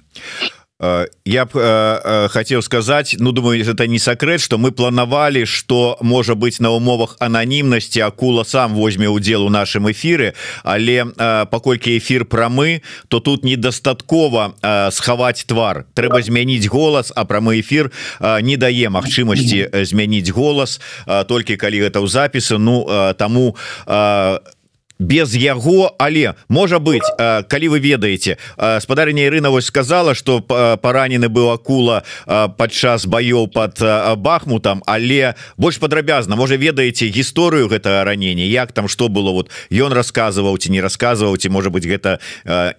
[1.25, 6.35] Я б э, хотел сказать ну думаю это не секрет что мы планавалі что можа
[6.35, 12.25] быть на умовах ананімнасці акула сам возьме удзел у нашем эфиры але э, паколькі эфир
[12.25, 18.57] прамы то тут недастаткова э, схаваць твар трэба змяніць голас а прамы эфир э, не
[18.57, 23.55] дае магчымасці змяніць голас э, толькі калі гэта ў запісы ну э, таму
[23.87, 24.39] э,
[25.03, 28.39] без яго але можа быть калі вы ведаеце
[28.81, 33.83] спадарня Ірына вось сказала что паранены быў акула падчас баёў под
[34.23, 39.93] бахмутам але больш падрабязна можа ведаеце гісторыю гэтага ранення як там что было вот ён
[39.93, 42.21] рассказываў ці не рассказываў ці можа быть гэта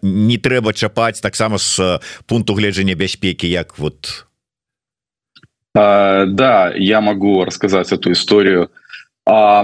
[0.01, 4.25] не трэба чапаць таксама с пункту гледжання бяспеки як вот.
[5.75, 8.69] А, да я могу рассказать эту историю
[9.25, 9.63] а,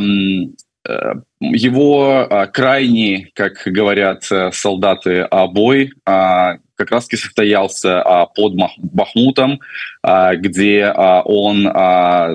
[1.39, 9.59] его а, крайний, как говорят э, солдаты, а, бой а, как раз-таки состоялся под Бахмутом,
[10.01, 11.65] где он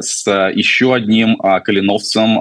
[0.03, 2.37] с еще одним калиновцем,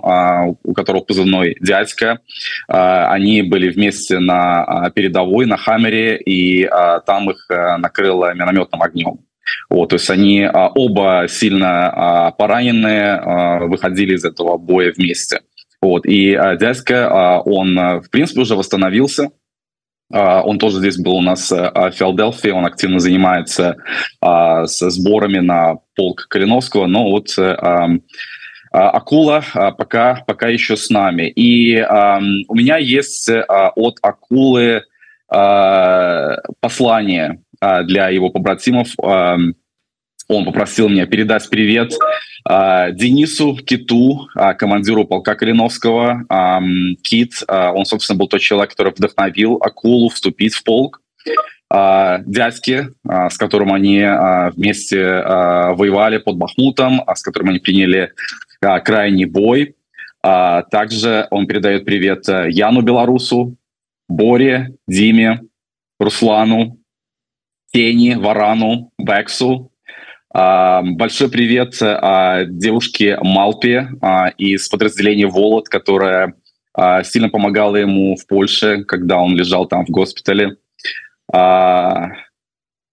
[0.64, 2.20] у которого позывной «Дядька»,
[2.68, 6.68] они были вместе на передовой, на Хаммере, и
[7.06, 9.20] там их э, накрыло минометным огнем.
[9.70, 15.40] Вот, то есть они оба сильно пораненные, выходили из этого боя вместе.
[15.84, 16.06] Вот.
[16.06, 19.32] И а, дядька, а, он, а, в принципе, уже восстановился.
[20.14, 23.76] А, он тоже здесь был у нас а, в Филадельфии, он активно занимается
[24.22, 27.90] а, с сборами на полк Калиновского, но вот а,
[28.72, 29.44] Акула
[29.78, 31.30] пока, пока еще с нами.
[31.30, 34.84] И а, у меня есть а, от Акулы
[35.28, 38.88] а, послание а, для его побратимов.
[39.04, 39.36] А,
[40.28, 41.94] он попросил меня передать привет
[42.50, 46.26] э, Денису Киту, э, командиру полка Калиновского.
[46.30, 46.60] Э,
[47.02, 51.02] Кит, э, он, собственно, был тот человек, который вдохновил Акулу вступить в полк.
[51.74, 57.50] Э, дядьке, э, с которым они э, вместе э, воевали под Бахмутом, э, с которым
[57.50, 58.14] они приняли
[58.62, 59.76] э, крайний бой.
[60.24, 63.56] Э, также он передает привет Яну Белорусу,
[64.08, 65.42] Боре, Диме,
[66.00, 66.78] Руслану,
[67.74, 69.72] Тени, Варану, Бексу,
[70.34, 73.90] Большой привет девушке Малпе
[74.40, 76.34] из подразделения «Волод», которая
[77.04, 80.58] сильно помогала ему в Польше, когда он лежал там в госпитале.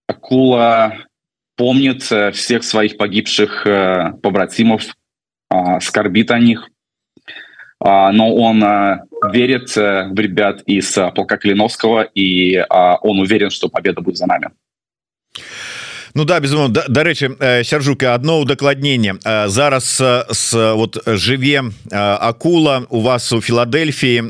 [0.06, 0.98] Акула
[1.56, 4.96] помнит э, всех своих погибших э, побратимов,
[5.80, 6.68] скорбит о них,
[7.80, 9.00] но он э,
[9.32, 12.64] верит в ребят из полка Клиновского, и
[13.02, 14.50] он уверен, что победа будет за нами.
[16.14, 19.14] Ну да безумоўно дарэчы сяржука одно удакладненне
[19.46, 24.24] зараз с вот жыве акула у вас у Філадельфіі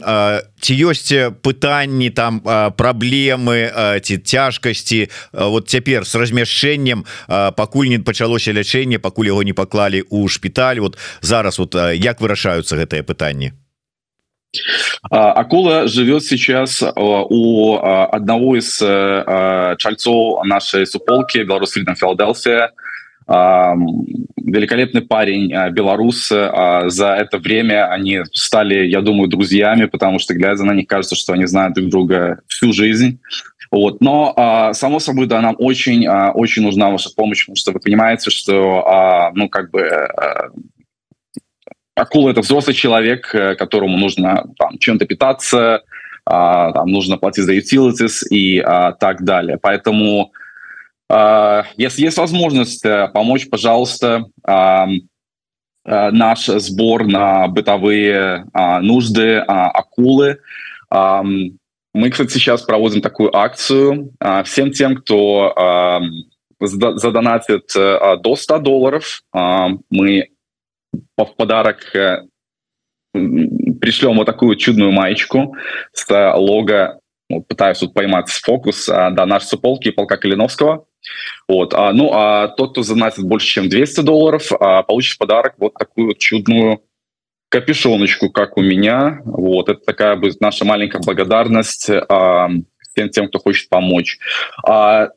[0.60, 2.40] ці ёсць пытанні там
[2.76, 7.04] праблемы ці цяжкасці вот цяпер с размяшчэннем
[7.56, 12.76] пакуль не пачалося лячэнне пакуль яго не паклалі у шпіталь вот зараз вот як вырашаюцца
[12.76, 13.52] гэтыя пытанні
[15.10, 18.78] Акула живет сейчас у одного из
[19.78, 22.72] чальцов нашей суполки Беларусь Freedom Филадельфия.
[24.36, 26.28] Великолепный парень, белорус.
[26.28, 31.34] За это время они стали, я думаю, друзьями, потому что, глядя на них, кажется, что
[31.34, 33.20] они знают друг друга всю жизнь.
[33.70, 34.00] Вот.
[34.00, 39.30] Но, само собой, да, нам очень, очень нужна ваша помощь, потому что вы понимаете, что,
[39.34, 40.08] ну, как бы,
[42.00, 45.82] акула это взрослый человек, э, которому нужно там, чем-то питаться,
[46.24, 49.58] а, там, нужно платить за utilities и а, так далее.
[49.60, 50.32] Поэтому,
[51.08, 54.86] а, если есть возможность э, помочь, пожалуйста, а,
[55.84, 60.38] а, наш сбор на бытовые а, нужды а, акулы.
[60.90, 61.24] А,
[61.92, 64.12] мы, кстати, сейчас проводим такую акцию.
[64.20, 66.00] А, всем тем, кто а,
[66.60, 70.28] задонатит а, до 100 долларов, а, мы
[71.16, 72.22] в подарок э,
[73.12, 75.57] пришлем вот такую чудную маечку
[75.92, 80.87] с лого, вот, пытаюсь тут поймать фокус, да, наш суполки полка Калиновского.
[81.48, 85.55] Вот, а, ну, а тот, кто заносит больше, чем 200 долларов, а, получит в подарок
[85.59, 86.83] вот такую вот чудную
[87.48, 89.20] капюшоночку, как у меня.
[89.24, 92.48] Вот, это такая будет наша маленькая благодарность а,
[92.92, 94.18] всем тем, кто хочет помочь.
[94.66, 95.09] А,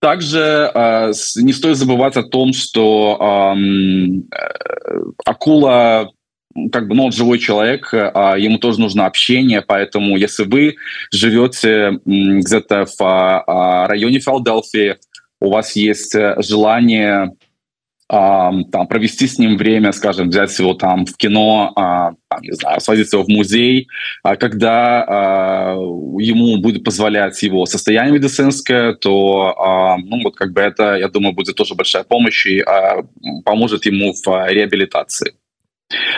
[0.00, 4.24] также э, не стоит забывать о том, что э,
[5.24, 6.10] акула
[6.72, 10.76] как бы, ну, он живой человек, а ему тоже нужно общение, поэтому если вы
[11.12, 14.96] живете где-то в а, районе Филадельфии,
[15.40, 17.32] у вас есть желание
[18.08, 22.80] там, провести с ним время, скажем, взять его там в кино, а, там, не знаю,
[22.80, 23.88] свозить его в музей,
[24.22, 25.74] а когда а,
[26.18, 31.56] ему будет позволять его состояние медицинское, то, ну, вот как бы это, я думаю, будет
[31.56, 32.64] тоже большая помощь и
[33.44, 35.34] поможет ему в реабилитации.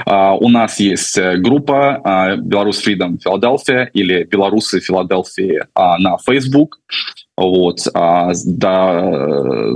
[0.06, 6.78] У нас есть группа Беларусь Freedom Филадельфия или Белорусы Филадельфии на Facebook.
[7.36, 9.72] Вот, да,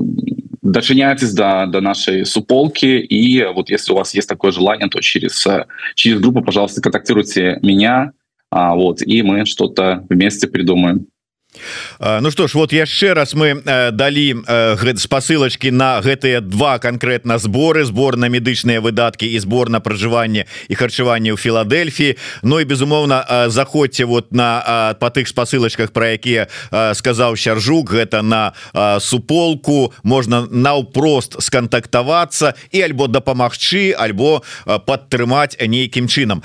[0.64, 5.46] дочиняйтесь до, до нашей суполки, и вот если у вас есть такое желание, то через,
[5.94, 8.12] через группу, пожалуйста, контактируйте меня,
[8.50, 11.06] а, вот, и мы что-то вместе придумаем.
[12.00, 13.62] Ну что ж вот яшчэ раз мы
[13.92, 14.42] далі
[14.96, 20.74] спасылочки на гэтыя два конкретно сборы сбор на медычныя выдаткі і сбор на пражыванне і
[20.74, 26.48] харчаванне ў Філадельфіі Ну і безумоўна заходзьце вот на по тых спасылочках про якія
[26.94, 27.90] сказаў сяржук.
[27.90, 28.52] Гэта на
[29.00, 29.92] суполку.
[30.02, 36.42] Можна наўпрост скантактавацца і альбо дапамагчы альбо падтрымаць нейкім чынам.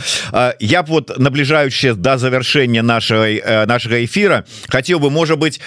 [0.60, 5.60] Я б вот набліжаючы до завяршэння нашай нашага эфира хотел бы можа быть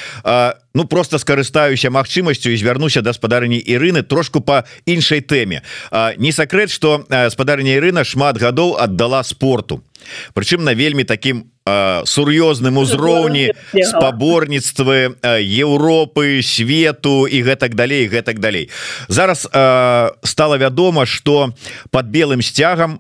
[0.74, 5.62] ну просто скарыстаюся магчымасцю і звярнуся да спадарні Ірыны трошку по іншай тэме
[6.16, 9.82] не сакрэт что спадарня Ірына шмат гадоў аддала спорту.
[10.34, 18.70] Прычым на вельмі таким сур'ёзным узроўні спаборніцтвы Еўропы свету і гэтак далей гэтак далей.
[19.08, 19.46] Зараз
[20.24, 21.54] стало вядома что
[21.90, 22.98] под белым сцягам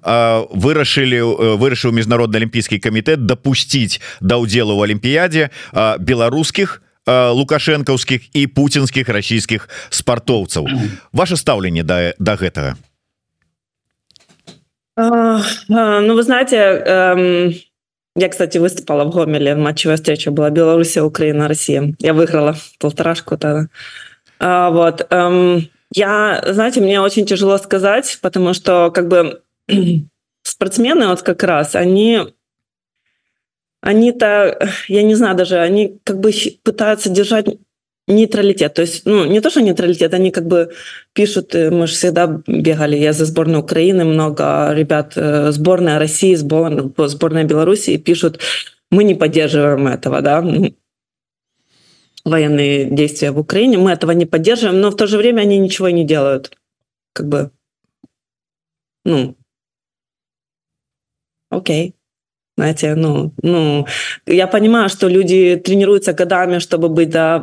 [0.54, 5.50] вырашылі вырашыў міжнародны алімпійскі камітэт допусціць да ўдзелу в алімпіядзе
[5.98, 10.70] беларускіх лукашэнкаўскіх і пуцінскіх расійскіх спартоўцаў.
[11.10, 12.78] Ваше стаўленне да да гэтага?
[14.96, 17.54] Ну вы знаете эм...
[18.14, 19.54] Я, кстати, выступала в Гомеле.
[19.54, 21.94] Матчевая встреча была Белоруссия, Украина, Россия.
[21.98, 23.68] Я выиграла полторашку тогда.
[24.38, 25.06] А, вот.
[25.10, 29.42] Эм, Я, знаете, мне очень тяжело сказать, потому что как бы
[30.42, 32.20] спортсмены вот как раз, они
[33.82, 36.30] они-то, я не знаю даже, они как бы
[36.62, 37.46] пытаются держать
[38.08, 38.74] нейтралитет.
[38.74, 40.72] То есть, ну, не то, что нейтралитет, они как бы
[41.12, 46.34] пишут, э, мы же всегда бегали, я за сборную Украины, много ребят, э, сборная России,
[46.34, 48.40] сборная, сборная Беларуси пишут,
[48.90, 50.44] мы не поддерживаем этого, да,
[52.24, 55.88] военные действия в Украине, мы этого не поддерживаем, но в то же время они ничего
[55.90, 56.56] не делают.
[57.12, 57.50] Как бы,
[59.04, 59.36] ну,
[61.50, 61.94] окей.
[62.62, 63.86] Знаете, ну, ну,
[64.24, 67.42] я понимаю, что люди тренируются годами, чтобы быть, да,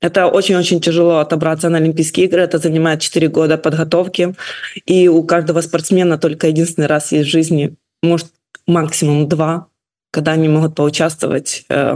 [0.00, 4.34] это очень-очень тяжело отобраться на Олимпийские игры, это занимает 4 года подготовки,
[4.86, 8.28] и у каждого спортсмена только единственный раз есть в жизни, может,
[8.66, 9.66] максимум два,
[10.10, 11.94] когда они могут поучаствовать э,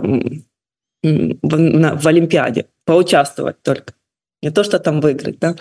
[1.03, 3.95] в, на, в Олимпиаде, поучаствовать только.
[4.43, 5.57] Не то, что там выиграть, да.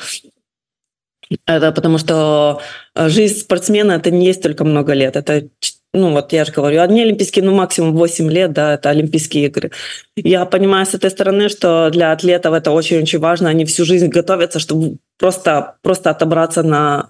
[1.45, 2.59] Это потому что
[2.93, 5.47] э, жизнь спортсмена это не есть только много лет, это
[5.93, 9.71] ну вот я же говорю, одни Олимпийские, ну максимум 8 лет, да, это Олимпийские игры.
[10.15, 14.59] Я понимаю с этой стороны, что для атлетов это очень-очень важно, они всю жизнь готовятся,
[14.59, 17.09] чтобы просто, просто отобраться на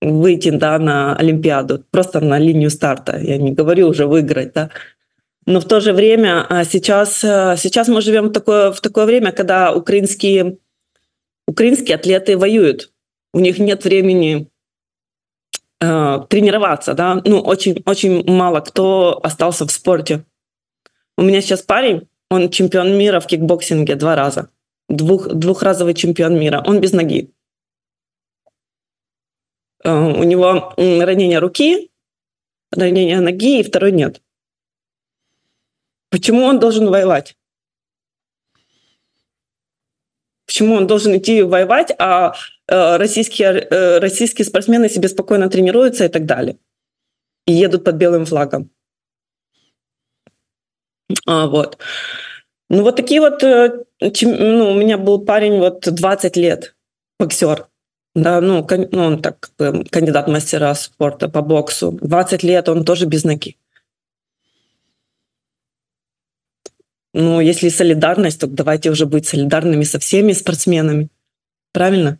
[0.00, 3.18] выйти да, на Олимпиаду, просто на линию старта.
[3.18, 4.70] Я не говорю уже выиграть, да.
[5.46, 9.04] Но в то же время а сейчас, а, сейчас мы живем в такое, в такое
[9.04, 10.58] время, когда украинские,
[11.46, 12.90] украинские атлеты воюют.
[13.34, 14.48] У них нет времени
[15.84, 20.24] э, тренироваться, да, ну, очень, очень мало кто остался в спорте.
[21.16, 24.50] У меня сейчас парень, он чемпион мира в кикбоксинге два раза.
[24.88, 26.62] Двух, двухразовый чемпион мира.
[26.66, 27.30] Он без ноги.
[29.84, 31.90] Э, у него ранение руки,
[32.72, 34.20] ранение ноги, и второй нет.
[36.10, 37.36] Почему он должен воевать?
[40.46, 42.34] Почему он должен идти воевать, а
[42.66, 46.56] Э, российские, э, российские спортсмены себе спокойно тренируются и так далее.
[47.46, 48.70] И едут под белым флагом.
[51.26, 51.78] А, вот.
[52.70, 53.42] Ну, вот такие вот...
[53.42, 56.74] Э, ну, у меня был парень вот 20 лет,
[57.18, 57.66] боксер.
[58.14, 59.50] Да, ну, ну он так,
[59.90, 61.98] кандидат мастера спорта по боксу.
[62.00, 63.56] 20 лет он тоже без ноги.
[67.14, 71.08] Ну, если солидарность, то давайте уже быть солидарными со всеми спортсменами.
[71.72, 72.18] Правильно?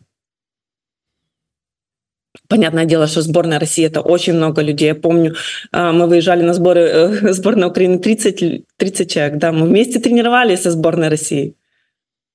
[2.47, 4.87] Понятное дело, что сборная России это очень много людей.
[4.87, 5.35] Я помню,
[5.71, 9.37] а, мы выезжали на сборы э, сборной Украины 30, 30 человек.
[9.37, 11.57] Да, мы вместе тренировались со сборной России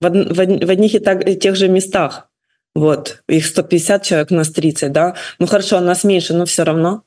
[0.00, 2.28] в, в, в одних и, так, и тех же местах.
[2.74, 5.16] Вот, их 150 человек, у нас 30, да.
[5.38, 7.04] Ну хорошо, у нас меньше, но все равно.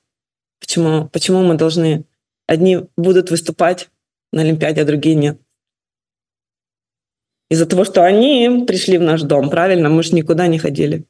[0.60, 2.06] Почему, почему мы должны...
[2.45, 3.89] Одни будут выступать
[4.34, 5.39] на Олимпиаде, а другие нет.
[7.54, 9.88] Из-за того, что они пришли в наш дом, правильно?
[9.88, 11.06] Мы же никуда не ходили.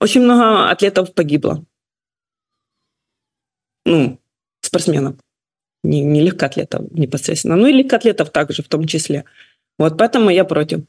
[0.00, 1.64] Очень много атлетов погибло.
[3.86, 4.18] Ну,
[4.62, 5.14] спортсменов.
[5.84, 7.54] Не, не легкоатлетов непосредственно.
[7.54, 9.26] Ну и легкоатлетов также в том числе.
[9.78, 10.80] Вот поэтому я против.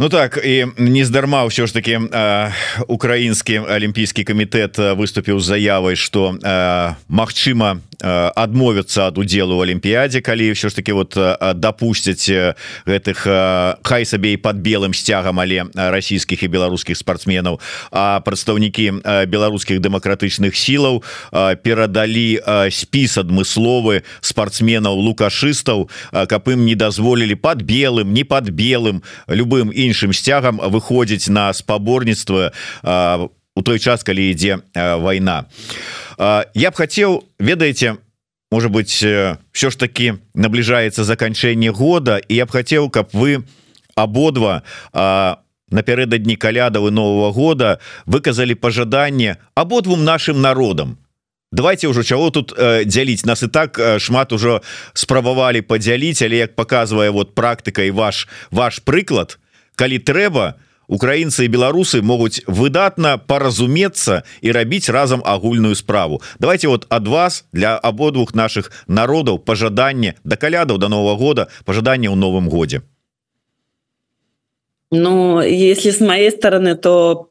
[0.00, 2.00] Ну так і нездарма ўсё ж таки
[2.88, 6.40] украінскі алімпійскі камітэт выступіў заявай что
[7.04, 11.12] Мачыма адмовіцца ад удзелу ў алімпіядзе калі ўсё ж таки вот
[11.60, 12.56] дапусцяць
[12.88, 13.28] гэтых
[13.84, 17.60] хай сабе і под белым сцягам але расійскіх і беларускіх спартсменаў
[17.92, 21.04] а прадстаўнікі беларускіх дэмакратычных сілаў
[21.60, 22.40] перадалі
[22.72, 29.89] спіс адмысловы спартсменаў лукашыстаў каб ім не дазволілі под белым не под белым любым іншым
[29.90, 32.54] іншым сцягам выходзіць на спаборніцтва
[33.54, 35.50] у той час калі ідзе вайна
[36.54, 37.98] я б хацеў ведаеце
[38.50, 43.42] может быть все ж таки набліжаецца заканчэнне года і я б хацеў каб вы
[43.94, 44.62] абодва
[45.70, 50.98] напярэдадні калядавы нового года выказалі пажаданне абодвум нашим народам.
[51.52, 53.26] Давайте ўжо чаго тут э, дзяліць?
[53.26, 54.62] Нас і так э, шмат ужо
[54.94, 59.38] спрабавалі падзяліць але як показывае вот практыка і ваш ваш прыклад
[59.80, 60.60] калі трэба
[60.90, 66.20] украінцы і беларусы могуць выдатна паразумецца і рабіць разам агульную справу.
[66.38, 72.12] Давайте вот ад вас для абодвух наших народаў пожаданне да калядаў до нового года пожаданне
[72.12, 72.82] ў новым годзе.
[74.90, 77.26] Ну если с моей стороны то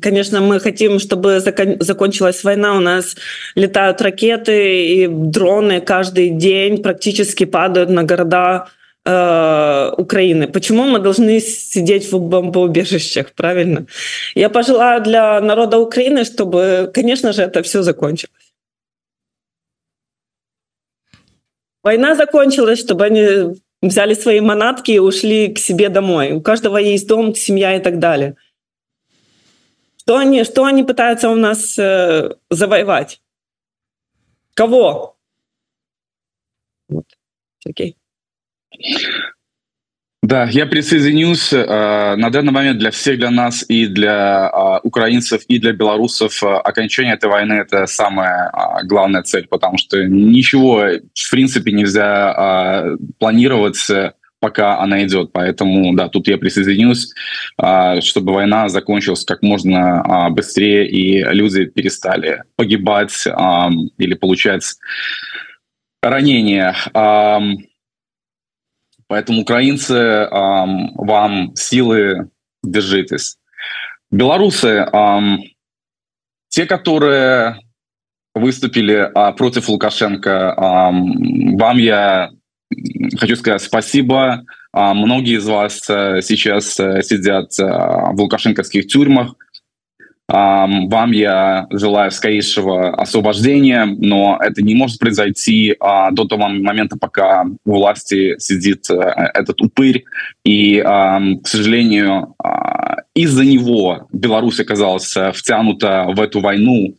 [0.00, 2.74] Конечно, мы хотим, чтобы закончилась война.
[2.74, 3.16] У нас
[3.54, 8.68] летают ракеты и дроны каждый день практически падают на города
[9.06, 10.48] Э, Украины.
[10.48, 13.86] Почему мы должны сидеть в бомбоубежищах, правильно?
[14.34, 18.54] Я пожелаю для народа Украины, чтобы, конечно же, это все закончилось.
[21.82, 26.32] Война закончилась, чтобы они взяли свои манатки и ушли к себе домой.
[26.32, 28.36] У каждого есть дом, семья и так далее.
[29.98, 33.20] Что они, что они пытаются у нас э, завоевать?
[34.54, 35.16] Кого?
[36.88, 37.04] Вот.
[37.66, 37.96] Окей.
[40.24, 41.52] Да, я присоединюсь.
[41.52, 46.42] Э, на данный момент для всех, для нас и для э, украинцев, и для белорусов
[46.42, 48.50] э, окончание этой войны– это самая
[48.84, 53.86] главная цель, потому что ничего, в принципе, нельзя планировать,
[54.40, 55.30] пока она идет.
[55.34, 57.12] Поэтому, да, тут я присоединюсь,
[58.00, 63.26] чтобы война закончилась как можно быстрее, и люди перестали погибать
[63.98, 64.64] или получать
[66.02, 66.74] ранения.
[69.06, 72.30] Поэтому, украинцы, эм, вам силы,
[72.62, 73.36] держитесь.
[74.10, 75.42] Белорусы, эм,
[76.48, 77.60] те, которые
[78.34, 82.30] выступили э, против Лукашенко, эм, вам я
[83.18, 84.44] хочу сказать спасибо.
[84.74, 89.34] Э, многие из вас э, сейчас э, сидят э, в лукашенковских тюрьмах.
[90.26, 97.44] Вам я желаю скорейшего освобождения, но это не может произойти а, до того момента, пока
[97.66, 100.04] у власти сидит а, этот упырь.
[100.44, 106.94] И, к сожалению, а, из-за него Беларусь оказалась втянута в эту войну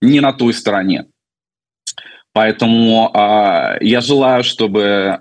[0.00, 1.06] не на той стороне.
[2.32, 5.18] Поэтому а, я желаю, чтобы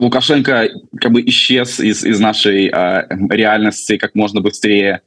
[0.00, 0.68] Лукашенко
[1.00, 5.02] как бы исчез из, из нашей э, реальности как можно быстрее,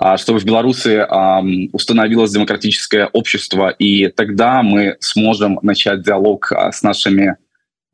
[0.00, 6.72] э, чтобы в Беларуси э, установилось демократическое общество, и тогда мы сможем начать диалог э,
[6.72, 7.36] с нашими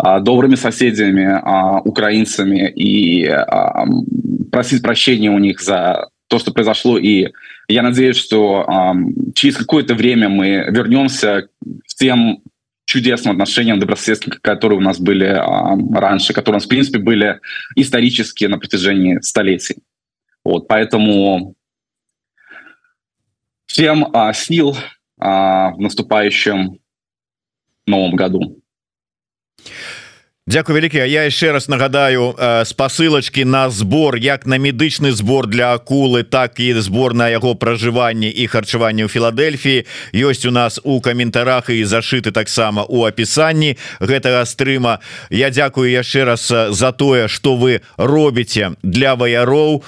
[0.02, 3.44] э, добрыми соседями, э, украинцами, и э,
[4.50, 7.28] просить прощения у них за то, что произошло, и
[7.68, 12.42] я надеюсь, что э, через какое-то время мы вернемся к тем
[12.88, 17.38] чудесным отношениям добрососедским, которые у нас были а, раньше, которые у нас, в принципе, были
[17.76, 19.76] исторически на протяжении столетий.
[20.42, 21.54] Вот, поэтому
[23.66, 24.74] всем а, сил
[25.20, 26.78] а, в наступающем
[27.86, 28.62] новом году.
[30.48, 32.32] Дякую вялікі я яшчэ раз нагадаю
[32.64, 38.32] спасылачки на сбор як на медычны сбор для акулы так і сбор на яго пражыванне
[38.32, 39.84] і харчаванне ў Філадельфіі
[40.16, 46.24] ёсць у нас у каментарах і зашыты таксама у апісанні гэтага стрыма Я дзякую яшчэ
[46.24, 49.84] раз за тое что вы робіце для ваяроў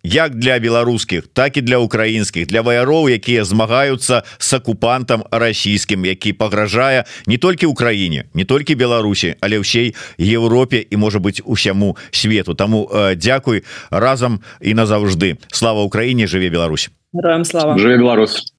[0.00, 6.32] як для беларускіх так і для украінскіх для ваяроў якія змагаюцца с акупантам расійскім які
[6.32, 11.97] пагражае не толькі Украіне не толькі Беларусі але ўсе ўсей Еўропе і можа быть усяму
[12.11, 16.89] свету Таму э, дзякуй разам і назаўжды Слава Украіне жыве Беларусь
[17.43, 18.53] слава жыве Беларусь